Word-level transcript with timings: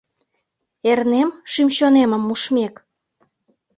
Эрнем, 0.89 1.29
шӱм-чонемым 1.51 2.23
мушмек? 2.27 2.75